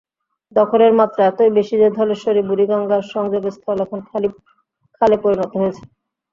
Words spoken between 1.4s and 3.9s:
বেশি যে, ধলেশ্বরী-বুড়িগঙ্গার সংযোগস্থল